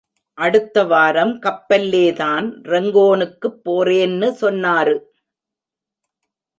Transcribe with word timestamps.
அடுத்தவாரம் 0.37 1.33
கப்பல்லே 1.45 2.13
தான் 2.13 2.47
ரெங்கோனுக்குப் 2.65 3.61
போறேன்னு 3.65 4.29
சொன்னாரு. 4.41 4.95